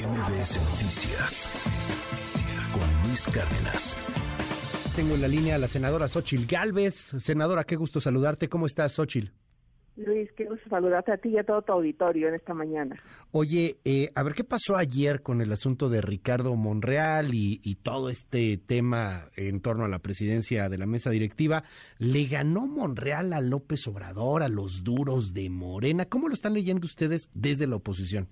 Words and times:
MBS 0.00 0.56
Noticias 0.72 1.50
con 2.72 3.06
Luis 3.06 3.28
Cárdenas. 3.28 3.96
Tengo 4.96 5.14
en 5.14 5.20
la 5.20 5.28
línea 5.28 5.56
a 5.56 5.58
la 5.58 5.68
senadora 5.68 6.08
Xochil 6.08 6.46
Gálvez. 6.46 6.94
Senadora, 6.94 7.64
qué 7.64 7.76
gusto 7.76 8.00
saludarte. 8.00 8.48
¿Cómo 8.48 8.64
estás, 8.64 8.92
Xochil? 8.92 9.30
Luis, 9.96 10.30
qué 10.38 10.46
gusto 10.46 10.70
saludarte 10.70 11.12
a 11.12 11.18
ti 11.18 11.28
y 11.28 11.38
a 11.38 11.44
todo 11.44 11.60
tu 11.60 11.72
auditorio 11.72 12.28
en 12.28 12.34
esta 12.34 12.54
mañana. 12.54 12.98
Oye, 13.30 13.76
eh, 13.84 14.10
a 14.14 14.22
ver, 14.22 14.32
¿qué 14.32 14.42
pasó 14.42 14.76
ayer 14.76 15.20
con 15.20 15.42
el 15.42 15.52
asunto 15.52 15.90
de 15.90 16.00
Ricardo 16.00 16.56
Monreal 16.56 17.34
y, 17.34 17.60
y, 17.62 17.74
todo 17.74 18.08
este 18.08 18.56
tema 18.56 19.28
en 19.36 19.60
torno 19.60 19.84
a 19.84 19.88
la 19.88 19.98
presidencia 19.98 20.70
de 20.70 20.78
la 20.78 20.86
mesa 20.86 21.10
directiva? 21.10 21.64
¿Le 21.98 22.24
ganó 22.24 22.66
Monreal 22.66 23.34
a 23.34 23.42
López 23.42 23.86
Obrador, 23.86 24.42
a 24.42 24.48
los 24.48 24.82
duros 24.82 25.34
de 25.34 25.50
Morena? 25.50 26.06
¿Cómo 26.06 26.28
lo 26.28 26.34
están 26.34 26.54
leyendo 26.54 26.86
ustedes 26.86 27.28
desde 27.34 27.66
la 27.66 27.76
oposición? 27.76 28.28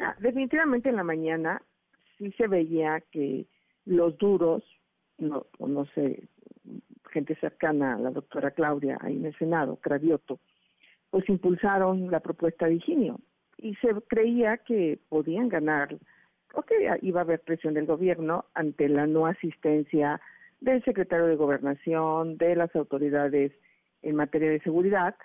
Ah, 0.00 0.16
definitivamente 0.18 0.88
en 0.88 0.96
la 0.96 1.04
mañana 1.04 1.62
sí 2.16 2.32
se 2.32 2.46
veía 2.46 3.02
que 3.10 3.46
los 3.84 4.16
duros, 4.18 4.62
no, 5.18 5.46
no 5.58 5.86
sé, 5.86 6.28
gente 7.10 7.34
cercana 7.36 7.94
a 7.94 7.98
la 7.98 8.10
doctora 8.10 8.50
Claudia 8.50 8.98
ahí 9.00 9.16
en 9.16 9.26
el 9.26 9.36
Senado, 9.38 9.76
Cravioto, 9.76 10.40
pues 11.10 11.28
impulsaron 11.28 12.10
la 12.10 12.20
propuesta 12.20 12.66
de 12.66 12.74
Higinio. 12.74 13.20
Y 13.56 13.74
se 13.76 13.88
creía 14.06 14.58
que 14.58 14.98
podían 15.08 15.48
ganar 15.48 15.96
o 16.54 16.62
que 16.62 16.74
iba 17.02 17.20
a 17.20 17.24
haber 17.24 17.40
presión 17.40 17.74
del 17.74 17.86
gobierno 17.86 18.44
ante 18.54 18.88
la 18.88 19.06
no 19.06 19.26
asistencia 19.26 20.20
del 20.60 20.82
secretario 20.84 21.26
de 21.26 21.36
Gobernación, 21.36 22.36
de 22.36 22.56
las 22.56 22.74
autoridades 22.74 23.52
en 24.02 24.16
materia 24.16 24.50
de 24.50 24.60
seguridad, 24.60 25.16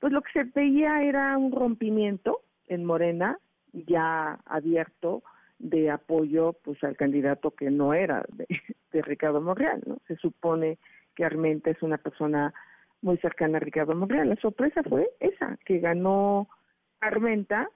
pues 0.00 0.12
lo 0.12 0.22
que 0.22 0.32
se 0.32 0.44
veía 0.44 1.00
era 1.00 1.36
un 1.36 1.52
rompimiento 1.52 2.40
en 2.66 2.84
Morena 2.84 3.38
ya 3.72 4.38
abierto 4.44 5.22
de 5.58 5.90
apoyo 5.90 6.54
pues 6.64 6.82
al 6.84 6.96
candidato 6.96 7.52
que 7.52 7.70
no 7.70 7.94
era 7.94 8.24
de, 8.32 8.46
de 8.92 9.02
Ricardo 9.02 9.40
Monreal, 9.40 9.82
¿no? 9.86 9.98
Se 10.08 10.16
supone 10.16 10.78
que 11.14 11.24
Armenta 11.24 11.70
es 11.70 11.82
una 11.82 11.98
persona 11.98 12.52
muy 13.00 13.18
cercana 13.18 13.58
a 13.58 13.60
Ricardo 13.60 13.96
Monreal. 13.96 14.28
La 14.28 14.36
sorpresa 14.36 14.82
fue 14.82 15.10
esa, 15.20 15.58
que 15.64 15.78
ganó 15.78 16.48
Armenta, 17.00 17.68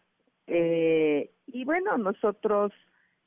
eh, 0.47 1.31
y 1.47 1.65
bueno, 1.65 1.99
nosotros 1.99 2.73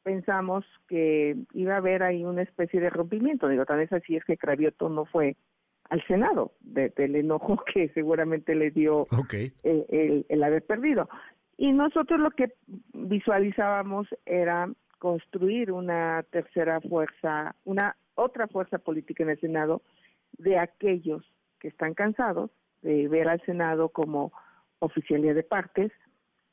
pensamos 0.03 0.65
que 0.87 1.35
iba 1.53 1.75
a 1.75 1.77
haber 1.77 2.03
ahí 2.03 2.23
una 2.23 2.41
especie 2.41 2.79
de 2.79 2.89
rompimiento. 2.89 3.47
Digo, 3.47 3.65
tal 3.65 3.79
vez 3.79 3.91
así 3.91 4.15
es 4.15 4.23
que 4.23 4.37
Cravioto 4.37 4.89
no 4.89 5.05
fue 5.05 5.35
al 5.89 6.05
Senado, 6.07 6.53
de, 6.61 6.89
del 6.89 7.15
enojo 7.15 7.63
que 7.73 7.89
seguramente 7.89 8.55
le 8.55 8.71
dio 8.71 9.07
okay. 9.11 9.51
el, 9.63 9.85
el, 9.89 10.25
el 10.29 10.43
haber 10.43 10.63
perdido. 10.65 11.09
Y 11.59 11.73
nosotros 11.73 12.21
lo 12.21 12.31
que 12.31 12.53
visualizábamos 12.93 14.07
era 14.25 14.71
construir 14.97 15.73
una 15.73 16.23
tercera 16.31 16.79
fuerza, 16.79 17.53
una 17.65 17.97
otra 18.15 18.47
fuerza 18.47 18.77
política 18.77 19.23
en 19.23 19.31
el 19.31 19.41
Senado 19.41 19.81
de 20.37 20.57
aquellos 20.57 21.21
que 21.59 21.67
están 21.67 21.95
cansados 21.95 22.49
de 22.81 23.09
ver 23.09 23.27
al 23.27 23.41
Senado 23.41 23.89
como 23.89 24.31
oficialía 24.79 25.33
de 25.33 25.43
partes, 25.43 25.91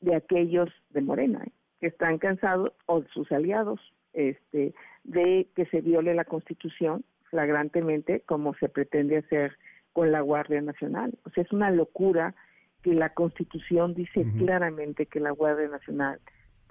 de 0.01 0.13
aquellos 0.13 0.69
de 0.89 0.99
Morena, 0.99 1.41
¿eh? 1.41 1.51
que 1.79 1.87
están 1.87 2.17
cansados, 2.17 2.73
o 2.85 3.01
sus 3.13 3.31
aliados, 3.31 3.79
este, 4.11 4.73
de 5.05 5.47
que 5.55 5.67
se 5.67 5.79
viole 5.79 6.15
la 6.15 6.25
Constitución 6.25 7.05
flagrantemente, 7.29 8.23
como 8.25 8.55
se 8.55 8.67
pretende 8.67 9.19
hacer 9.19 9.57
con 9.93 10.11
la 10.11 10.19
Guardia 10.19 10.59
Nacional. 10.59 11.17
O 11.23 11.29
sea, 11.29 11.45
es 11.45 11.53
una 11.53 11.71
locura 11.71 12.35
que 12.81 12.93
la 12.93 13.09
Constitución 13.13 13.93
dice 13.93 14.21
uh 14.21 14.23
-huh. 14.23 14.37
claramente 14.45 15.05
que 15.05 15.19
la 15.19 15.31
Guardia 15.31 15.67
Nacional 15.67 16.19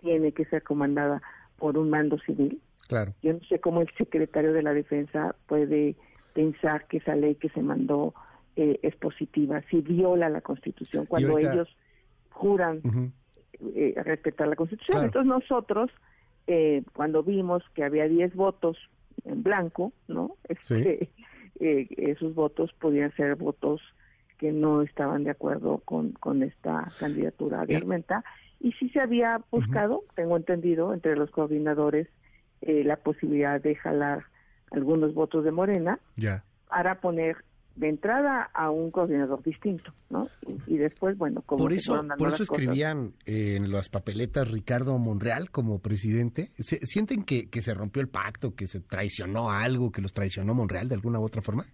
tiene 0.01 0.33
que 0.33 0.45
ser 0.45 0.63
comandada 0.63 1.23
por 1.59 1.79
un 1.79 1.91
mando 1.91 2.19
civil. 2.21 2.61
Claro. 2.89 3.13
Yo 3.23 3.33
no 3.33 3.41
sé 3.49 3.59
cómo 3.61 3.81
el 3.81 3.89
secretario 3.97 4.53
de 4.53 4.63
la 4.63 4.73
Defensa 4.73 5.35
puede 5.47 5.97
pensar 6.35 6.87
que 6.87 6.99
esa 6.99 7.17
ley 7.17 7.35
que 7.35 7.49
se 7.49 7.63
mandó 7.63 8.15
eh, 8.57 8.79
es 8.83 8.95
positiva, 8.97 9.63
si 9.71 9.81
viola 9.81 10.29
la 10.29 10.41
Constitución, 10.41 11.07
cuando 11.07 11.33
ahorita... 11.33 11.53
ellos 11.55 11.77
juran 12.31 12.81
uh 12.85 12.89
-huh. 12.89 13.13
eh, 13.75 13.95
respetar 14.05 14.47
la 14.49 14.57
Constitución. 14.57 14.95
Claro. 14.95 15.07
Entonces 15.07 15.29
nosotros, 15.29 15.91
eh, 16.47 16.83
cuando 16.95 17.23
vimos 17.23 17.63
que 17.75 17.85
había 17.85 18.07
10 18.09 18.35
votos 18.35 18.79
en 19.25 19.43
blanco, 19.43 19.93
¿no? 20.09 20.37
Este, 20.49 21.11
sí. 21.59 21.89
esos 21.97 22.35
votos 22.35 22.73
podían 22.75 23.13
ser 23.17 23.35
votos 23.35 23.81
que 24.39 24.53
no 24.53 24.83
estaban 24.83 25.25
de 25.25 25.31
acuerdo 25.31 25.79
con, 25.85 26.13
con 26.13 26.43
esta 26.43 26.93
candidatura 26.99 27.65
de 27.65 27.77
Armenta. 27.77 28.25
Y 28.61 28.73
sí 28.73 28.89
se 28.91 29.01
había 29.01 29.41
buscado, 29.51 29.99
uh 29.99 30.03
-huh. 30.03 30.15
tengo 30.15 30.37
entendido, 30.37 30.95
entre 30.95 31.17
los 31.17 31.31
coordinadores, 31.31 32.09
eh, 32.63 32.85
la 32.85 32.97
posibilidad 32.97 33.61
de 33.61 33.75
jalar 33.75 34.25
algunos 34.71 35.15
votos 35.15 35.45
de 35.45 35.53
Morena 35.53 35.99
yeah. 36.17 36.43
para 36.69 37.01
poner 37.01 37.37
de 37.77 37.91
entrada 37.91 38.51
a 38.55 38.71
un 38.71 38.91
coordinador 38.91 39.43
distinto, 39.43 39.93
¿no? 40.09 40.29
Y, 40.47 40.75
y 40.75 40.79
después, 40.79 41.19
bueno, 41.19 41.43
como 41.43 41.65
por 41.65 41.75
eso, 41.75 42.03
por 42.17 42.29
eso 42.29 42.43
escribían 42.43 43.13
eh, 43.27 43.57
en 43.57 43.71
las 43.71 43.91
papeletas 43.91 44.51
Ricardo 44.51 44.99
Monreal 44.99 45.51
como 45.51 45.79
presidente. 45.81 46.53
¿Se, 46.59 46.79
¿Sienten 46.79 47.25
que, 47.25 47.51
que 47.51 47.61
se 47.61 47.75
rompió 47.75 48.01
el 48.01 48.09
pacto, 48.09 48.55
que 48.55 48.67
se 48.67 48.81
traicionó 48.81 49.51
algo, 49.51 49.93
que 49.93 50.01
los 50.01 50.15
traicionó 50.15 50.55
Monreal 50.55 50.89
de 50.89 50.95
alguna 50.95 51.21
u 51.21 51.25
otra 51.25 51.43
forma? 51.43 51.67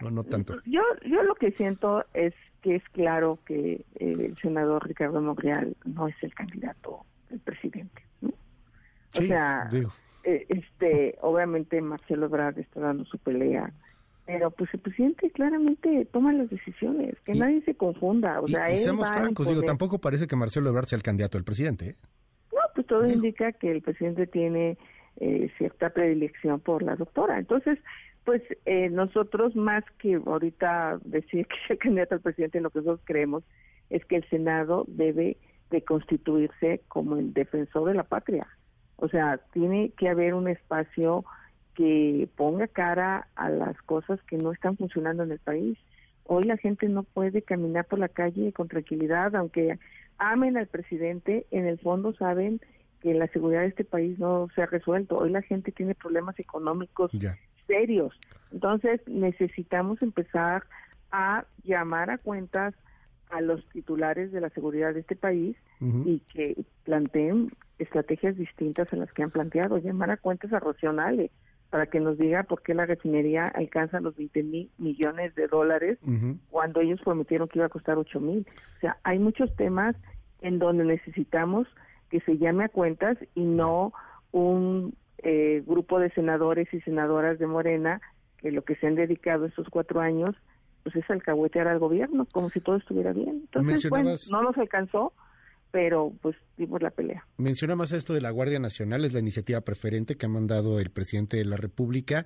Mira, 0.00 0.10
no, 0.10 0.22
no 0.22 0.24
tanto. 0.24 0.56
Yo, 0.64 0.82
yo 1.04 1.22
lo 1.22 1.34
que 1.34 1.52
siento 1.52 2.04
es 2.14 2.34
que 2.62 2.76
es 2.76 2.84
claro 2.90 3.38
que 3.44 3.84
eh, 3.96 4.16
el 4.18 4.36
senador 4.38 4.86
Ricardo 4.86 5.20
Monreal 5.20 5.76
no 5.84 6.08
es 6.08 6.16
el 6.22 6.34
candidato 6.34 7.04
del 7.30 7.40
presidente, 7.40 8.02
¿no? 8.20 8.30
O 8.30 9.20
sí, 9.20 9.28
sea, 9.28 9.68
digo. 9.70 9.92
Eh, 10.24 10.46
este, 10.48 11.16
obviamente 11.20 11.80
Marcelo 11.80 12.26
Ebrard 12.26 12.58
está 12.58 12.80
dando 12.80 13.04
su 13.04 13.18
pelea 13.18 13.72
pero 14.26 14.50
pues 14.50 14.68
el 14.74 14.80
presidente 14.80 15.30
claramente 15.30 16.06
toma 16.12 16.32
las 16.32 16.50
decisiones, 16.50 17.14
que 17.24 17.32
y, 17.32 17.38
nadie 17.38 17.62
se 17.62 17.76
confunda. 17.76 18.40
O 18.40 18.48
sea, 18.48 18.70
y, 18.72 18.78
seamos 18.78 19.08
francos, 19.08 19.48
digo, 19.48 19.62
tampoco 19.62 20.00
parece 20.00 20.26
que 20.26 20.34
Marcelo 20.34 20.68
Ebrard 20.68 20.86
sea 20.86 20.96
el 20.96 21.04
candidato 21.04 21.38
del 21.38 21.44
presidente. 21.44 21.90
¿eh? 21.90 21.96
No, 22.52 22.58
pues 22.74 22.86
todo 22.88 23.02
digo. 23.02 23.14
indica 23.14 23.52
que 23.52 23.70
el 23.70 23.82
presidente 23.82 24.26
tiene 24.26 24.78
eh, 25.20 25.48
cierta 25.56 25.90
predilección 25.90 26.58
por 26.58 26.82
la 26.82 26.96
doctora. 26.96 27.38
Entonces, 27.38 27.78
pues 28.26 28.42
eh, 28.66 28.90
nosotros 28.90 29.54
más 29.54 29.84
que 29.98 30.16
ahorita 30.16 30.98
decir 31.04 31.46
que 31.46 31.54
es 31.64 31.70
el 31.70 31.78
candidato 31.78 32.16
al 32.16 32.20
presidente, 32.20 32.60
lo 32.60 32.70
que 32.70 32.80
nosotros 32.80 33.00
creemos 33.04 33.44
es 33.88 34.04
que 34.04 34.16
el 34.16 34.28
Senado 34.28 34.84
debe 34.88 35.38
de 35.70 35.82
constituirse 35.82 36.82
como 36.88 37.16
el 37.16 37.32
defensor 37.32 37.88
de 37.88 37.94
la 37.94 38.02
patria. 38.02 38.46
O 38.96 39.08
sea, 39.08 39.38
tiene 39.52 39.92
que 39.96 40.08
haber 40.08 40.34
un 40.34 40.48
espacio 40.48 41.24
que 41.74 42.28
ponga 42.36 42.66
cara 42.66 43.28
a 43.36 43.48
las 43.48 43.80
cosas 43.82 44.20
que 44.24 44.38
no 44.38 44.52
están 44.52 44.76
funcionando 44.76 45.22
en 45.22 45.32
el 45.32 45.38
país. 45.38 45.78
Hoy 46.24 46.42
la 46.44 46.56
gente 46.56 46.88
no 46.88 47.04
puede 47.04 47.42
caminar 47.42 47.84
por 47.84 48.00
la 48.00 48.08
calle 48.08 48.52
con 48.52 48.66
tranquilidad, 48.66 49.36
aunque 49.36 49.78
amen 50.18 50.56
al 50.56 50.66
presidente, 50.66 51.46
en 51.52 51.66
el 51.66 51.78
fondo 51.78 52.12
saben 52.14 52.60
que 53.02 53.14
la 53.14 53.28
seguridad 53.28 53.60
de 53.60 53.68
este 53.68 53.84
país 53.84 54.18
no 54.18 54.48
se 54.54 54.62
ha 54.62 54.66
resuelto. 54.66 55.18
Hoy 55.18 55.30
la 55.30 55.42
gente 55.42 55.70
tiene 55.70 55.94
problemas 55.94 56.38
económicos. 56.40 57.12
Serios. 57.66 58.18
Entonces 58.52 59.00
necesitamos 59.06 60.02
empezar 60.02 60.64
a 61.10 61.44
llamar 61.64 62.10
a 62.10 62.18
cuentas 62.18 62.74
a 63.30 63.40
los 63.40 63.66
titulares 63.70 64.32
de 64.32 64.40
la 64.40 64.50
seguridad 64.50 64.94
de 64.94 65.00
este 65.00 65.16
país 65.16 65.56
uh 65.80 65.84
-huh. 65.84 66.06
y 66.06 66.20
que 66.32 66.64
planteen 66.84 67.50
estrategias 67.78 68.36
distintas 68.36 68.92
a 68.92 68.96
las 68.96 69.12
que 69.12 69.22
han 69.22 69.30
planteado, 69.30 69.78
llamar 69.78 70.10
a 70.10 70.16
cuentas 70.16 70.52
a 70.52 70.60
Rocionales 70.60 71.30
para 71.70 71.86
que 71.86 72.00
nos 72.00 72.16
diga 72.16 72.44
por 72.44 72.62
qué 72.62 72.74
la 72.74 72.86
refinería 72.86 73.46
alcanza 73.48 74.00
los 74.00 74.16
20 74.16 74.42
mil 74.44 74.70
millones 74.78 75.34
de 75.34 75.48
dólares 75.48 75.98
uh 76.02 76.10
-huh. 76.10 76.38
cuando 76.50 76.80
ellos 76.80 77.00
prometieron 77.02 77.48
que 77.48 77.58
iba 77.58 77.66
a 77.66 77.70
costar 77.70 77.98
8 77.98 78.20
mil. 78.20 78.46
O 78.76 78.80
sea, 78.80 78.96
hay 79.02 79.18
muchos 79.18 79.54
temas 79.56 79.96
en 80.40 80.58
donde 80.58 80.84
necesitamos 80.84 81.66
que 82.08 82.20
se 82.20 82.38
llame 82.38 82.64
a 82.64 82.68
cuentas 82.68 83.18
y 83.34 83.44
no 83.44 83.92
un 84.30 84.94
eh, 85.22 85.62
grupo 85.66 85.98
de 85.98 86.10
senadores 86.10 86.72
y 86.72 86.80
senadoras 86.80 87.38
de 87.38 87.46
Morena 87.46 88.00
que 88.38 88.50
lo 88.50 88.62
que 88.62 88.76
se 88.76 88.86
han 88.86 88.94
dedicado 88.94 89.46
estos 89.46 89.68
cuatro 89.68 90.00
años 90.00 90.30
pues 90.82 90.94
es 90.96 91.10
alcahuetear 91.10 91.66
al 91.66 91.80
gobierno, 91.80 92.26
como 92.26 92.48
si 92.50 92.60
todo 92.60 92.76
estuviera 92.76 93.12
bien. 93.12 93.48
Entonces, 93.52 93.90
bueno, 93.90 94.14
no 94.30 94.42
nos 94.42 94.56
alcanzó, 94.56 95.12
pero 95.72 96.12
pues 96.22 96.36
dimos 96.56 96.80
la 96.80 96.90
pelea. 96.90 97.26
Menciona 97.38 97.74
más 97.74 97.90
esto 97.90 98.14
de 98.14 98.20
la 98.20 98.30
Guardia 98.30 98.60
Nacional, 98.60 99.04
es 99.04 99.12
la 99.12 99.18
iniciativa 99.18 99.60
preferente 99.62 100.14
que 100.14 100.26
ha 100.26 100.28
mandado 100.28 100.78
el 100.78 100.90
presidente 100.90 101.38
de 101.38 101.44
la 101.44 101.56
República. 101.56 102.24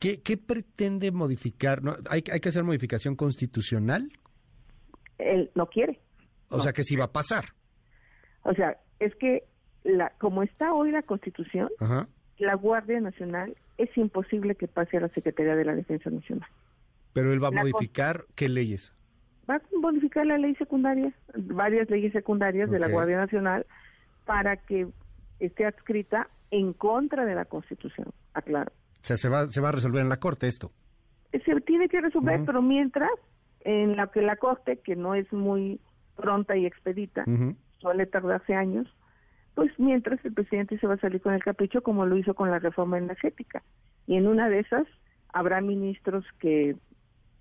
¿Qué, 0.00 0.22
qué 0.22 0.36
pretende 0.36 1.12
modificar? 1.12 1.84
¿No? 1.84 1.94
¿Hay, 2.08 2.24
¿Hay 2.32 2.40
que 2.40 2.48
hacer 2.48 2.64
modificación 2.64 3.14
constitucional? 3.14 4.10
Él 5.18 5.52
no 5.54 5.66
quiere. 5.66 6.00
O 6.48 6.56
no. 6.56 6.62
sea, 6.62 6.72
que 6.72 6.82
sí 6.82 6.96
va 6.96 7.04
a 7.04 7.12
pasar. 7.12 7.44
O 8.42 8.54
sea, 8.54 8.76
es 8.98 9.14
que 9.16 9.44
la, 9.84 10.10
como 10.18 10.42
está 10.42 10.72
hoy 10.74 10.90
la 10.90 11.02
Constitución, 11.02 11.68
Ajá. 11.78 12.08
La 12.40 12.54
Guardia 12.54 13.00
Nacional 13.00 13.56
es 13.78 13.96
imposible 13.96 14.54
que 14.54 14.68
pase 14.68 14.96
a 14.96 15.00
la 15.00 15.08
Secretaría 15.08 15.54
de 15.54 15.64
la 15.64 15.74
Defensa 15.74 16.10
Nacional. 16.10 16.48
Pero 17.12 17.32
él 17.32 17.42
va 17.42 17.48
a 17.48 17.52
la 17.52 17.60
modificar 17.62 18.24
qué 18.34 18.48
leyes? 18.48 18.92
Va 19.48 19.56
a 19.56 19.62
modificar 19.80 20.26
la 20.26 20.38
ley 20.38 20.54
secundaria, 20.56 21.12
varias 21.34 21.88
leyes 21.90 22.12
secundarias 22.12 22.68
okay. 22.68 22.78
de 22.78 22.86
la 22.86 22.92
Guardia 22.92 23.16
Nacional, 23.16 23.66
para 24.24 24.56
que 24.56 24.88
esté 25.40 25.64
adscrita 25.64 26.28
en 26.50 26.72
contra 26.72 27.24
de 27.24 27.34
la 27.34 27.44
Constitución, 27.44 28.08
aclaro. 28.34 28.72
O 29.02 29.04
sea, 29.04 29.16
se 29.16 29.28
va, 29.28 29.48
se 29.48 29.60
va 29.60 29.70
a 29.70 29.72
resolver 29.72 30.02
en 30.02 30.08
la 30.08 30.18
Corte 30.18 30.46
esto. 30.46 30.70
Se 31.32 31.60
tiene 31.62 31.88
que 31.88 32.00
resolver, 32.00 32.42
pero 32.44 32.60
mientras, 32.60 33.10
en 33.60 33.92
la 33.92 34.08
que 34.08 34.20
la 34.20 34.36
Corte, 34.36 34.78
que 34.78 34.96
no 34.96 35.14
es 35.14 35.32
muy 35.32 35.80
pronta 36.16 36.56
y 36.56 36.66
expedita, 36.66 37.24
suele 37.78 38.06
tardarse 38.06 38.54
años, 38.54 38.92
pues 39.60 39.78
mientras 39.78 40.24
el 40.24 40.32
presidente 40.32 40.78
se 40.78 40.86
va 40.86 40.94
a 40.94 41.00
salir 41.00 41.20
con 41.20 41.34
el 41.34 41.44
capricho 41.44 41.82
como 41.82 42.06
lo 42.06 42.16
hizo 42.16 42.32
con 42.32 42.50
la 42.50 42.60
reforma 42.60 42.96
energética. 42.96 43.62
Y 44.06 44.16
en 44.16 44.26
una 44.26 44.48
de 44.48 44.60
esas 44.60 44.86
habrá 45.34 45.60
ministros 45.60 46.24
que 46.38 46.76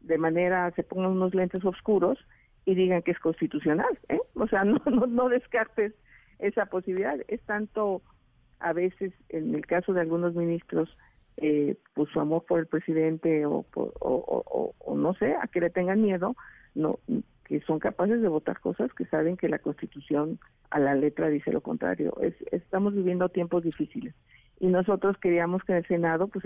de 0.02 0.18
manera 0.18 0.70
se 0.72 0.84
pongan 0.84 1.12
unos 1.12 1.34
lentes 1.34 1.64
oscuros 1.64 2.20
y 2.66 2.76
digan 2.76 3.04
que 3.04 3.12
es 3.12 3.20
constitucional, 3.20 3.98
¿eh? 4.10 4.20
O 4.34 4.48
sea, 4.48 4.64
no, 4.66 4.82
no, 4.92 5.08
no 5.08 5.30
descartes 5.30 5.94
esa 6.40 6.66
posibilidad. 6.66 7.18
Es 7.30 7.40
tanto 7.44 8.02
a 8.60 8.74
veces, 8.74 9.14
en 9.30 9.56
el 9.56 9.66
caso 9.66 9.94
de 9.94 10.02
algunos 10.02 10.36
ministros, 10.36 10.90
eh, 11.38 11.78
pues 11.94 12.10
su 12.10 12.20
amor 12.20 12.44
por 12.46 12.60
el 12.60 12.68
presidente 12.68 13.46
o, 13.46 13.66
o, 13.76 14.76
o, 14.78 14.96
no 14.98 15.14
sé, 15.14 15.36
a 15.42 15.48
que 15.48 15.62
le 15.62 15.70
tengan 15.70 16.02
miedo, 16.02 16.36
no 16.76 17.00
que 17.50 17.60
son 17.62 17.80
capaces 17.80 18.22
de 18.22 18.28
votar 18.28 18.60
cosas 18.60 18.94
que 18.94 19.06
saben 19.06 19.36
que 19.36 19.50
la 19.50 19.58
Constitución 19.58 20.40
a 20.70 20.80
la 20.80 20.94
letra 20.94 21.30
dice 21.30 21.52
lo 21.52 21.62
contrario. 21.62 22.16
Es, 22.22 22.36
estamos 22.52 22.94
viviendo 22.94 23.28
tiempos 23.30 23.64
difíciles 23.64 24.14
y 24.60 24.68
nosotros 24.68 25.18
queríamos 25.18 25.64
que 25.64 25.72
en 25.72 25.80
el 25.80 25.88
Senado 25.88 26.28
pues 26.28 26.46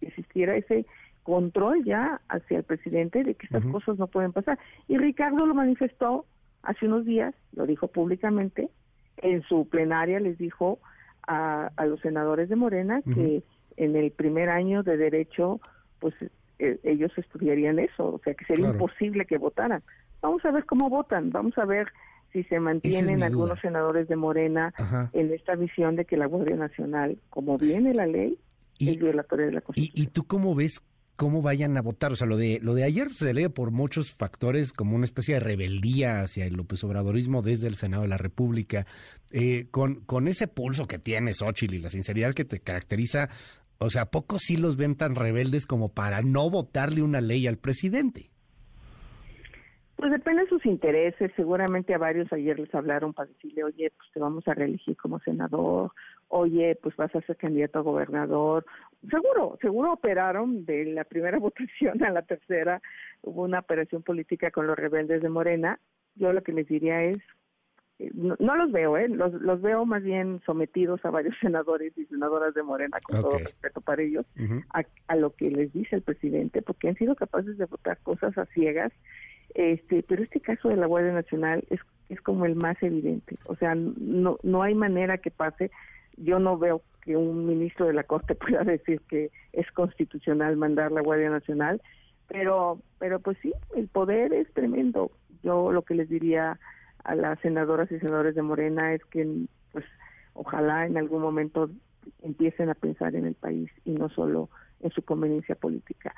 existiera 0.00 0.54
ese 0.54 0.86
control 1.24 1.84
ya 1.84 2.20
hacia 2.28 2.58
el 2.58 2.62
presidente 2.62 3.24
de 3.24 3.34
que 3.34 3.46
estas 3.46 3.64
cosas 3.66 3.98
no 3.98 4.06
pueden 4.06 4.32
pasar. 4.32 4.60
Y 4.86 4.96
Ricardo 4.96 5.44
lo 5.44 5.54
manifestó 5.54 6.24
hace 6.62 6.86
unos 6.86 7.04
días, 7.04 7.34
lo 7.52 7.66
dijo 7.66 7.88
públicamente, 7.88 8.68
en 9.16 9.42
su 9.42 9.68
plenaria 9.68 10.20
les 10.20 10.38
dijo 10.38 10.78
a, 11.26 11.72
a 11.76 11.86
los 11.86 11.98
senadores 12.00 12.48
de 12.48 12.54
Morena 12.54 13.02
que 13.02 13.42
en 13.76 13.96
el 13.96 14.12
primer 14.12 14.50
año 14.50 14.84
de 14.84 14.98
derecho 14.98 15.60
pues 15.98 16.14
eh, 16.64 16.80
ellos 16.82 17.12
estudiarían 17.16 17.78
eso, 17.78 18.14
o 18.14 18.20
sea 18.22 18.34
que 18.34 18.44
sería 18.44 18.68
imposible 18.68 19.26
que 19.26 19.38
votaran. 19.38 19.82
Vamos 20.20 20.44
a 20.44 20.50
ver 20.50 20.64
cómo 20.64 20.88
votan, 20.88 21.30
vamos 21.30 21.56
a 21.58 21.64
ver 21.64 21.88
si 22.32 22.42
se 22.44 22.58
mantienen 22.58 23.22
algunos 23.22 23.60
senadores 23.60 24.08
de 24.08 24.16
Morena 24.16 24.74
en 25.12 25.32
esta 25.32 25.54
visión 25.54 25.94
de 25.94 26.04
que 26.04 26.16
la 26.16 26.26
Guardia 26.26 26.56
Nacional, 26.56 27.18
como 27.30 27.58
viene 27.58 27.94
la 27.94 28.06
ley, 28.06 28.36
es 28.80 28.98
violatoria 28.98 29.46
de 29.46 29.52
la 29.52 29.60
Constitución. 29.60 30.04
¿Y, 30.04 30.10
tú 30.10 30.24
cómo 30.26 30.54
ves 30.54 30.80
cómo 31.16 31.42
vayan 31.42 31.76
a 31.76 31.82
votar. 31.82 32.12
O 32.12 32.16
sea, 32.16 32.26
lo 32.26 32.36
de, 32.36 32.58
lo 32.60 32.74
de 32.74 32.84
ayer 32.84 33.12
se 33.12 33.32
lee 33.34 33.48
por 33.48 33.70
muchos 33.70 34.12
factores 34.12 34.72
como 34.72 34.96
una 34.96 35.04
especie 35.04 35.34
de 35.34 35.40
rebeldía 35.40 36.22
hacia 36.22 36.46
el 36.46 36.54
López 36.54 36.82
Obradorismo 36.84 37.42
desde 37.42 37.68
el 37.68 37.76
Senado 37.76 38.02
de 38.02 38.08
la 38.08 38.18
República. 38.18 38.86
Eh, 39.30 39.66
con, 39.70 39.96
con 40.00 40.28
ese 40.28 40.48
pulso 40.48 40.86
que 40.86 40.98
tiene 40.98 41.34
Xochitl 41.34 41.74
y 41.74 41.80
la 41.80 41.90
sinceridad 41.90 42.34
que 42.34 42.44
te 42.44 42.58
caracteriza, 42.58 43.28
o 43.84 43.90
sea, 43.90 44.06
pocos 44.06 44.42
sí 44.42 44.56
los 44.56 44.76
ven 44.76 44.96
tan 44.96 45.14
rebeldes 45.14 45.66
como 45.66 45.90
para 45.90 46.22
no 46.22 46.50
votarle 46.50 47.02
una 47.02 47.20
ley 47.20 47.46
al 47.46 47.58
presidente. 47.58 48.30
Pues 49.96 50.10
depende 50.10 50.42
de 50.42 50.48
sus 50.48 50.66
intereses. 50.66 51.30
Seguramente 51.36 51.94
a 51.94 51.98
varios 51.98 52.32
ayer 52.32 52.58
les 52.58 52.74
hablaron 52.74 53.12
para 53.12 53.28
decirle, 53.28 53.64
oye, 53.64 53.92
pues 53.96 54.10
te 54.12 54.20
vamos 54.20 54.46
a 54.48 54.54
reelegir 54.54 54.96
como 54.96 55.20
senador, 55.20 55.92
oye, 56.28 56.76
pues 56.82 56.96
vas 56.96 57.14
a 57.14 57.20
ser 57.22 57.36
candidato 57.36 57.78
a 57.78 57.82
gobernador. 57.82 58.66
Seguro, 59.08 59.56
seguro 59.60 59.92
operaron 59.92 60.64
de 60.64 60.86
la 60.86 61.04
primera 61.04 61.38
votación 61.40 62.02
a 62.02 62.10
la 62.10 62.22
tercera. 62.22 62.82
Hubo 63.22 63.42
una 63.42 63.60
operación 63.60 64.02
política 64.02 64.50
con 64.50 64.66
los 64.66 64.76
rebeldes 64.76 65.22
de 65.22 65.28
Morena. 65.28 65.78
Yo 66.16 66.32
lo 66.32 66.42
que 66.42 66.52
les 66.52 66.66
diría 66.66 67.02
es, 67.04 67.18
eh, 67.98 68.10
no, 68.14 68.56
los 68.56 68.72
veo, 68.72 68.96
¿eh? 68.96 69.08
Los, 69.08 69.32
los 69.34 69.62
veo 69.62 69.84
más 69.86 70.02
bien 70.02 70.40
sometidos 70.46 71.04
a 71.04 71.10
varios 71.10 71.34
senadores 71.40 71.96
y 71.96 72.04
senadoras 72.06 72.54
de 72.54 72.62
Morena, 72.62 72.98
con 73.02 73.20
todo 73.20 73.38
respeto 73.38 73.80
para 73.80 74.02
ellos, 74.02 74.26
a, 74.72 74.82
a 75.08 75.16
lo 75.16 75.34
que 75.34 75.50
les 75.50 75.72
dice 75.72 75.96
el 75.96 76.02
presidente, 76.02 76.62
porque 76.62 76.88
han 76.88 76.96
sido 76.96 77.14
capaces 77.14 77.58
de 77.58 77.66
votar 77.66 77.98
cosas 78.02 78.36
a 78.38 78.46
ciegas 78.46 78.92
este, 79.54 80.02
pero 80.02 80.22
este 80.22 80.40
caso 80.40 80.68
de 80.68 80.76
la 80.76 80.86
Guardia 80.86 81.12
Nacional 81.12 81.64
es, 81.70 81.80
es 82.08 82.20
como 82.20 82.44
el 82.44 82.56
más 82.56 82.80
evidente. 82.82 83.38
O 83.46 83.56
sea, 83.56 83.74
no, 83.74 84.38
no 84.42 84.62
hay 84.62 84.74
manera 84.74 85.18
que 85.18 85.30
pase. 85.30 85.70
Yo 86.16 86.38
no 86.38 86.58
veo 86.58 86.82
que 87.02 87.16
un 87.16 87.46
ministro 87.46 87.86
de 87.86 87.92
la 87.92 88.04
Corte 88.04 88.34
pueda 88.34 88.64
decir 88.64 89.00
que 89.08 89.30
es 89.52 89.70
constitucional 89.72 90.56
mandar 90.56 90.92
la 90.92 91.02
Guardia 91.02 91.30
Nacional, 91.30 91.80
pero, 92.28 92.80
pero 92.98 93.20
pues 93.20 93.38
sí, 93.42 93.52
el 93.76 93.88
poder 93.88 94.32
es 94.32 94.52
tremendo. 94.52 95.10
Yo 95.42 95.72
lo 95.72 95.82
que 95.82 95.94
les 95.94 96.08
diría 96.08 96.58
a 97.04 97.14
las 97.14 97.38
senadoras 97.40 97.90
y 97.92 97.98
senadores 97.98 98.34
de 98.34 98.42
Morena 98.42 98.94
es 98.94 99.04
que, 99.06 99.46
pues, 99.72 99.84
ojalá 100.32 100.86
en 100.86 100.96
algún 100.96 101.22
momento 101.22 101.70
empiecen 102.22 102.70
a 102.70 102.74
pensar 102.74 103.14
en 103.14 103.26
el 103.26 103.34
país 103.34 103.70
y 103.84 103.92
no 103.92 104.08
solo 104.08 104.50
en 104.80 104.90
su 104.90 105.02
conveniencia 105.02 105.54
política. 105.54 106.14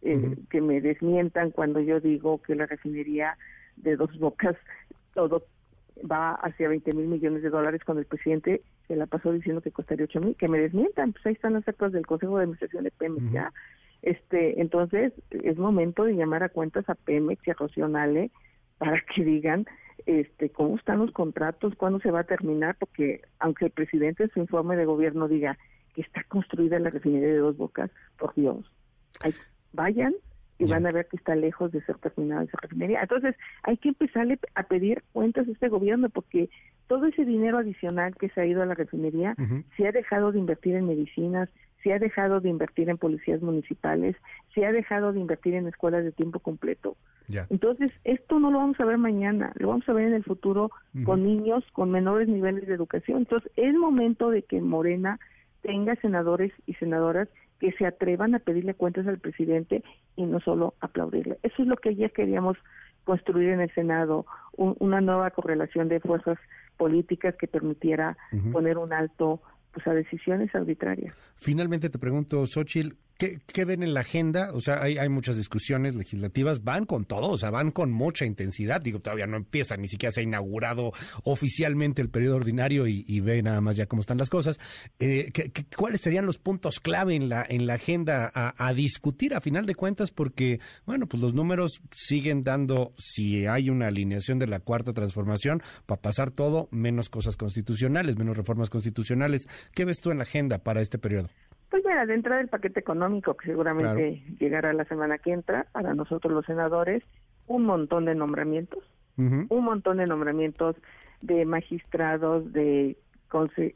Eh, 0.00 0.36
que 0.48 0.60
me 0.60 0.80
desmientan 0.80 1.50
cuando 1.50 1.80
yo 1.80 1.98
digo 1.98 2.40
que 2.40 2.54
la 2.54 2.66
refinería 2.66 3.36
de 3.76 3.96
dos 3.96 4.16
bocas 4.20 4.56
todo 5.12 5.42
va 6.08 6.34
hacia 6.34 6.68
20 6.68 6.92
mil 6.92 7.08
millones 7.08 7.42
de 7.42 7.50
dólares 7.50 7.82
cuando 7.84 8.00
el 8.00 8.06
presidente 8.06 8.62
se 8.86 8.94
la 8.94 9.06
pasó 9.06 9.32
diciendo 9.32 9.60
que 9.60 9.72
costaría 9.72 10.04
8 10.04 10.20
mil, 10.20 10.36
que 10.36 10.46
me 10.46 10.60
desmientan, 10.60 11.12
pues 11.12 11.26
ahí 11.26 11.32
están 11.32 11.54
las 11.54 11.66
actas 11.66 11.92
del 11.92 12.06
Consejo 12.06 12.36
de 12.36 12.44
Administración 12.44 12.84
de 12.84 12.92
Pemex 12.92 13.32
ya. 13.32 13.52
Este, 14.02 14.60
entonces 14.60 15.12
es 15.30 15.58
momento 15.58 16.04
de 16.04 16.14
llamar 16.14 16.44
a 16.44 16.48
cuentas 16.48 16.88
a 16.88 16.94
Pemex 16.94 17.44
y 17.46 17.50
a 17.50 17.54
Rocionale 17.54 18.30
para 18.78 19.02
que 19.14 19.24
digan 19.24 19.66
este 20.08 20.48
cómo 20.48 20.76
están 20.76 20.98
los 20.98 21.12
contratos, 21.12 21.74
cuándo 21.76 22.00
se 22.00 22.10
va 22.10 22.20
a 22.20 22.24
terminar, 22.24 22.76
porque 22.78 23.20
aunque 23.38 23.66
el 23.66 23.70
presidente 23.70 24.24
en 24.24 24.30
su 24.30 24.40
informe 24.40 24.76
de 24.76 24.86
gobierno 24.86 25.28
diga 25.28 25.58
que 25.94 26.00
está 26.00 26.24
construida 26.24 26.78
la 26.78 26.90
refinería 26.90 27.28
de 27.28 27.38
dos 27.38 27.56
bocas, 27.56 27.90
por 28.16 28.34
Dios, 28.34 28.70
hay 29.20 29.34
vayan 29.72 30.14
y 30.58 30.64
van 30.64 30.86
a 30.86 30.90
ver 30.90 31.06
que 31.06 31.16
está 31.16 31.36
lejos 31.36 31.70
de 31.70 31.82
ser 31.82 31.98
terminada 31.98 32.42
esa 32.42 32.58
refinería. 32.60 33.00
Entonces, 33.02 33.36
hay 33.62 33.76
que 33.76 33.90
empezarle 33.90 34.40
a 34.54 34.64
pedir 34.64 35.04
cuentas 35.12 35.46
a 35.46 35.52
este 35.52 35.68
gobierno 35.68 36.08
porque 36.08 36.50
todo 36.88 37.06
ese 37.06 37.24
dinero 37.24 37.58
adicional 37.58 38.16
que 38.16 38.28
se 38.30 38.40
ha 38.40 38.46
ido 38.46 38.62
a 38.62 38.66
la 38.66 38.74
refinería 38.74 39.36
se 39.76 39.86
ha 39.86 39.92
dejado 39.92 40.32
de 40.32 40.38
invertir 40.38 40.74
en 40.74 40.86
medicinas, 40.86 41.48
se 41.82 41.92
ha 41.92 41.98
dejado 41.98 42.40
de 42.40 42.48
invertir 42.48 42.88
en 42.88 42.98
policías 42.98 43.40
municipales, 43.40 44.16
se 44.54 44.66
ha 44.66 44.72
dejado 44.72 45.12
de 45.12 45.20
invertir 45.20 45.54
en 45.54 45.68
escuelas 45.68 46.02
de 46.02 46.12
tiempo 46.12 46.40
completo. 46.40 46.96
Entonces, 47.50 47.92
esto 48.04 48.38
no 48.38 48.50
lo 48.50 48.58
vamos 48.58 48.76
a 48.80 48.86
ver 48.86 48.98
mañana, 48.98 49.52
lo 49.56 49.68
vamos 49.68 49.88
a 49.88 49.92
ver 49.92 50.08
en 50.08 50.14
el 50.14 50.24
futuro 50.24 50.70
con 51.04 51.24
niños 51.24 51.64
con 51.72 51.90
menores 51.90 52.28
niveles 52.28 52.66
de 52.66 52.74
educación. 52.74 53.18
Entonces, 53.18 53.50
es 53.56 53.74
momento 53.74 54.30
de 54.30 54.42
que 54.42 54.60
Morena 54.60 55.20
tenga 55.62 55.96
senadores 55.96 56.52
y 56.66 56.74
senadoras 56.74 57.28
que 57.60 57.72
se 57.72 57.86
atrevan 57.86 58.34
a 58.34 58.38
pedirle 58.38 58.74
cuentas 58.74 59.06
al 59.06 59.18
presidente 59.18 59.82
y 60.16 60.24
no 60.24 60.40
solo 60.40 60.74
aplaudirle. 60.80 61.38
Eso 61.42 61.62
es 61.62 61.68
lo 61.68 61.74
que 61.74 61.94
ya 61.94 62.08
queríamos 62.08 62.56
construir 63.04 63.48
en 63.50 63.60
el 63.60 63.72
Senado, 63.74 64.26
una 64.56 65.00
nueva 65.00 65.30
correlación 65.30 65.88
de 65.88 66.00
fuerzas 66.00 66.38
políticas 66.76 67.34
que 67.36 67.46
permitiera 67.46 68.16
poner 68.52 68.76
un 68.78 68.92
alto 68.92 69.40
pues, 69.72 69.86
a 69.86 69.94
decisiones 69.94 70.54
arbitrarias. 70.54 71.14
Finalmente 71.36 71.88
te 71.88 71.98
pregunto, 71.98 72.44
Xochitl, 72.46 72.96
¿Qué, 73.18 73.64
ven 73.64 73.82
en 73.82 73.94
la 73.94 74.02
agenda? 74.02 74.52
O 74.54 74.60
sea, 74.60 74.80
hay, 74.80 74.96
hay, 74.96 75.08
muchas 75.08 75.36
discusiones 75.36 75.96
legislativas, 75.96 76.62
van 76.62 76.86
con 76.86 77.04
todo, 77.04 77.30
o 77.30 77.36
sea, 77.36 77.50
van 77.50 77.72
con 77.72 77.90
mucha 77.90 78.24
intensidad. 78.24 78.80
Digo, 78.80 79.00
todavía 79.00 79.26
no 79.26 79.36
empieza, 79.36 79.76
ni 79.76 79.88
siquiera 79.88 80.12
se 80.12 80.20
ha 80.20 80.22
inaugurado 80.22 80.92
oficialmente 81.24 82.00
el 82.00 82.10
periodo 82.10 82.36
ordinario 82.36 82.86
y, 82.86 83.18
ve 83.18 83.42
nada 83.42 83.60
más 83.60 83.74
ya 83.74 83.86
cómo 83.86 84.02
están 84.02 84.18
las 84.18 84.30
cosas. 84.30 84.60
Eh, 85.00 85.32
cuáles 85.76 86.00
serían 86.00 86.26
los 86.26 86.38
puntos 86.38 86.78
clave 86.78 87.16
en 87.16 87.28
la, 87.28 87.44
en 87.48 87.66
la 87.66 87.74
agenda 87.74 88.30
a, 88.32 88.72
discutir 88.72 89.34
a 89.34 89.40
final 89.40 89.66
de 89.66 89.74
cuentas? 89.74 90.12
Porque, 90.12 90.60
bueno, 90.86 91.08
pues 91.08 91.20
los 91.20 91.34
números 91.34 91.80
siguen 91.90 92.44
dando, 92.44 92.94
si 92.98 93.46
hay 93.46 93.68
una 93.68 93.88
alineación 93.88 94.38
de 94.38 94.46
la 94.46 94.60
cuarta 94.60 94.92
transformación, 94.92 95.60
para 95.86 96.00
pasar 96.00 96.30
todo, 96.30 96.68
menos 96.70 97.08
cosas 97.08 97.36
constitucionales, 97.36 98.16
menos 98.16 98.36
reformas 98.36 98.70
constitucionales. 98.70 99.48
¿Qué 99.74 99.84
ves 99.84 100.00
tú 100.00 100.12
en 100.12 100.18
la 100.18 100.22
agenda 100.22 100.58
para 100.58 100.80
este 100.80 100.98
periodo? 100.98 101.30
Pues 101.70 101.84
mira, 101.84 102.06
dentro 102.06 102.34
del 102.36 102.48
paquete 102.48 102.80
económico 102.80 103.36
que 103.36 103.46
seguramente 103.46 104.22
llegará 104.38 104.72
la 104.72 104.84
semana 104.86 105.18
que 105.18 105.32
entra, 105.32 105.66
para 105.72 105.94
nosotros 105.94 106.32
los 106.32 106.46
senadores, 106.46 107.02
un 107.46 107.64
montón 107.64 108.06
de 108.06 108.14
nombramientos, 108.14 108.84
un 109.16 109.64
montón 109.64 109.96
de 109.96 110.06
nombramientos 110.06 110.76
de 111.22 111.44
magistrados, 111.44 112.52
de 112.52 112.96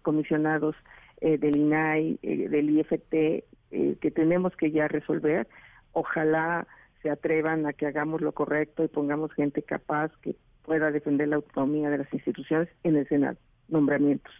comisionados 0.02 0.76
eh, 1.20 1.36
del 1.36 1.56
INAI, 1.56 2.18
eh, 2.22 2.48
del 2.48 2.70
IFT, 2.70 3.12
eh, 3.14 3.96
que 4.00 4.10
tenemos 4.10 4.56
que 4.56 4.70
ya 4.70 4.86
resolver. 4.88 5.48
Ojalá 5.92 6.66
se 7.02 7.10
atrevan 7.10 7.66
a 7.66 7.72
que 7.72 7.86
hagamos 7.86 8.20
lo 8.20 8.32
correcto 8.32 8.84
y 8.84 8.88
pongamos 8.88 9.32
gente 9.34 9.62
capaz 9.62 10.12
que 10.22 10.36
pueda 10.64 10.90
defender 10.92 11.28
la 11.28 11.36
autonomía 11.36 11.90
de 11.90 11.98
las 11.98 12.14
instituciones 12.14 12.68
en 12.84 12.96
el 12.96 13.08
Senado, 13.08 13.36
nombramientos. 13.68 14.32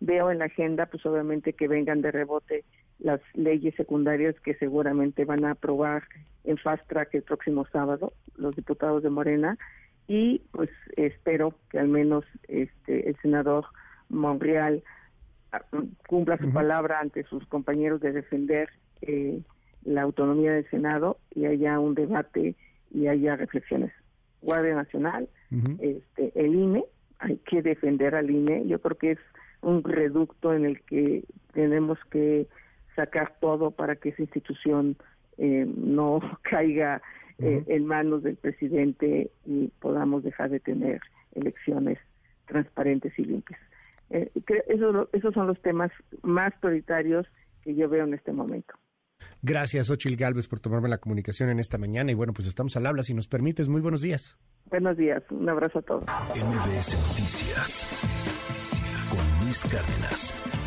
Veo 0.00 0.30
en 0.30 0.38
la 0.38 0.46
agenda, 0.46 0.86
pues 0.86 1.04
obviamente 1.06 1.54
que 1.54 1.68
vengan 1.68 2.02
de 2.02 2.10
rebote 2.10 2.64
las 3.00 3.20
leyes 3.34 3.74
secundarias 3.74 4.38
que 4.40 4.54
seguramente 4.54 5.24
van 5.24 5.44
a 5.44 5.52
aprobar 5.52 6.04
en 6.44 6.56
fast 6.58 6.86
track 6.88 7.14
el 7.14 7.22
próximo 7.22 7.66
sábado 7.72 8.12
los 8.36 8.54
diputados 8.56 9.02
de 9.02 9.10
Morena 9.10 9.58
y 10.06 10.42
pues 10.52 10.70
espero 10.96 11.54
que 11.70 11.78
al 11.78 11.88
menos 11.88 12.24
este 12.48 13.08
el 13.08 13.16
senador 13.22 13.66
Monreal 14.08 14.82
cumpla 16.08 16.38
su 16.38 16.52
palabra 16.52 17.00
ante 17.00 17.24
sus 17.24 17.46
compañeros 17.46 18.00
de 18.00 18.12
defender 18.12 18.68
eh, 19.02 19.40
la 19.84 20.02
autonomía 20.02 20.52
del 20.52 20.68
Senado 20.70 21.18
y 21.34 21.46
haya 21.46 21.78
un 21.78 21.94
debate 21.94 22.54
y 22.90 23.06
haya 23.06 23.36
reflexiones. 23.36 23.92
Guardia 24.42 24.74
Nacional, 24.74 25.28
este, 25.80 26.32
el 26.34 26.54
INE, 26.54 26.84
hay 27.18 27.36
que 27.38 27.62
defender 27.62 28.14
al 28.14 28.30
INE. 28.30 28.66
Yo 28.66 28.80
creo 28.80 28.96
que 28.96 29.10
es 29.12 29.18
un 29.60 29.84
reducto 29.84 30.54
en 30.54 30.64
el 30.64 30.80
que 30.82 31.24
tenemos 31.52 31.98
que 32.10 32.46
sacar 32.94 33.36
todo 33.40 33.70
para 33.70 33.96
que 33.96 34.10
esa 34.10 34.22
institución 34.22 34.96
eh, 35.38 35.66
no 35.66 36.20
caiga 36.42 37.02
eh, 37.38 37.64
en 37.66 37.86
manos 37.86 38.22
del 38.22 38.36
presidente 38.36 39.30
y 39.46 39.68
podamos 39.80 40.22
dejar 40.22 40.50
de 40.50 40.60
tener 40.60 41.00
elecciones 41.34 41.98
transparentes 42.46 43.18
y 43.18 43.24
limpias. 43.24 43.60
Eh, 44.10 44.30
esos, 44.68 45.08
esos 45.12 45.32
son 45.32 45.46
los 45.46 45.60
temas 45.62 45.90
más 46.22 46.52
prioritarios 46.60 47.26
que 47.62 47.74
yo 47.74 47.88
veo 47.88 48.04
en 48.04 48.14
este 48.14 48.32
momento. 48.32 48.74
Gracias, 49.42 49.90
Ochil 49.90 50.16
Galvez, 50.16 50.48
por 50.48 50.60
tomarme 50.60 50.88
la 50.88 50.98
comunicación 50.98 51.50
en 51.50 51.60
esta 51.60 51.78
mañana. 51.78 52.10
Y 52.10 52.14
bueno, 52.14 52.32
pues 52.32 52.48
estamos 52.48 52.76
al 52.76 52.86
habla. 52.86 53.02
Si 53.02 53.14
nos 53.14 53.28
permites, 53.28 53.68
muy 53.68 53.80
buenos 53.80 54.02
días. 54.02 54.38
Buenos 54.66 54.96
días. 54.96 55.22
Un 55.30 55.48
abrazo 55.48 55.78
a 55.78 55.82
todos. 55.82 56.02
MBS 56.04 56.94
Noticias 57.08 57.88
con 59.10 59.44
Luis 59.44 59.64
Cárdenas. 59.64 60.59